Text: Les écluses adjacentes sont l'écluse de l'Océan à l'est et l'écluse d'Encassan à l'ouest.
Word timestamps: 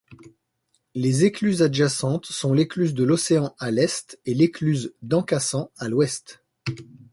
Les 0.95 1.25
écluses 1.25 1.61
adjacentes 1.61 2.25
sont 2.25 2.53
l'écluse 2.55 2.95
de 2.95 3.03
l'Océan 3.03 3.53
à 3.59 3.69
l'est 3.69 4.19
et 4.25 4.33
l'écluse 4.33 4.95
d'Encassan 5.03 5.71
à 5.77 5.89
l'ouest. 5.89 6.43